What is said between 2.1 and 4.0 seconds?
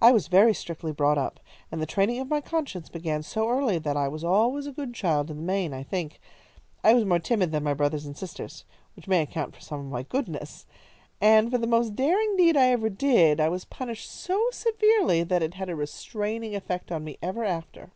of my conscience began so early that